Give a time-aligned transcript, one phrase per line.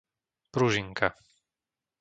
[0.53, 1.13] Pružinka